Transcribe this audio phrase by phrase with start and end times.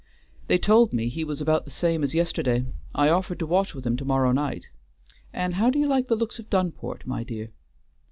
[0.47, 2.65] "They told me he was about the same as yesterday.
[2.95, 4.65] I offered to watch with him to morrow night.
[5.31, 7.51] And how do you like the looks of Dunport, my dear?"